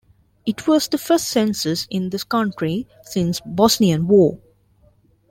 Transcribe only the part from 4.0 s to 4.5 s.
War.